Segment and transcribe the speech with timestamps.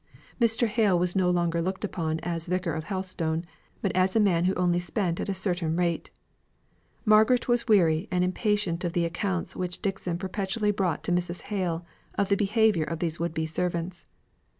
[0.41, 0.65] Mr.
[0.67, 3.45] Hale was no longer looked upon as Vicar of Helstone,
[3.83, 6.09] but as a man who only spent at a certain rate.
[7.05, 11.41] Margaret was weary and impatient of the accounts which Dixon perpetually brought to Mrs.
[11.43, 11.85] Hale
[12.15, 14.03] of the behaviour of these would be servants.